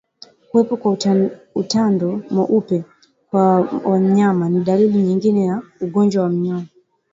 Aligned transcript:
Kuwepo 0.49 0.77
kwa 0.77 0.97
utando 1.55 2.21
mweupe 2.31 2.83
kwa 3.29 3.99
mnyama 3.99 4.49
ni 4.49 4.63
dalili 4.63 4.97
nyingine 5.03 5.45
ya 5.45 5.61
ugonjwa 5.81 6.23
wa 6.23 6.29
minyoo 6.29 6.63